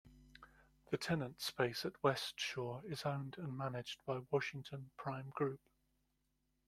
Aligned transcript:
The 0.89 0.97
tenant 0.97 1.39
space 1.43 1.85
at 1.85 1.93
WestShore 2.03 2.81
is 2.91 3.03
owned 3.03 3.35
and 3.37 3.55
managed 3.55 3.99
by 4.07 4.21
Washington 4.31 4.89
Prime 4.97 5.29
Group. 5.35 5.61